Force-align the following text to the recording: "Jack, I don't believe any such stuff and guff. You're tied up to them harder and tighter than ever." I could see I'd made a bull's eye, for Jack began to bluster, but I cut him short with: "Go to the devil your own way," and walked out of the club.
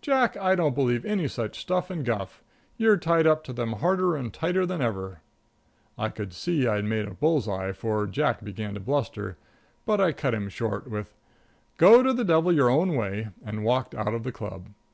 "Jack, 0.00 0.38
I 0.38 0.54
don't 0.54 0.74
believe 0.74 1.04
any 1.04 1.28
such 1.28 1.60
stuff 1.60 1.90
and 1.90 2.02
guff. 2.02 2.42
You're 2.78 2.96
tied 2.96 3.26
up 3.26 3.44
to 3.44 3.52
them 3.52 3.74
harder 3.74 4.16
and 4.16 4.32
tighter 4.32 4.64
than 4.64 4.80
ever." 4.80 5.20
I 5.98 6.08
could 6.08 6.32
see 6.32 6.66
I'd 6.66 6.86
made 6.86 7.06
a 7.06 7.10
bull's 7.12 7.46
eye, 7.46 7.72
for 7.72 8.06
Jack 8.06 8.42
began 8.42 8.72
to 8.72 8.80
bluster, 8.80 9.36
but 9.84 10.00
I 10.00 10.12
cut 10.12 10.32
him 10.32 10.48
short 10.48 10.88
with: 10.90 11.14
"Go 11.76 12.02
to 12.02 12.14
the 12.14 12.24
devil 12.24 12.54
your 12.54 12.70
own 12.70 12.94
way," 12.94 13.28
and 13.44 13.64
walked 13.64 13.94
out 13.94 14.14
of 14.14 14.22
the 14.22 14.32
club. 14.32 14.68